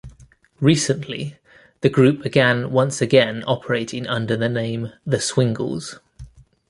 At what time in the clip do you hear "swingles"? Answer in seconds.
5.21-5.99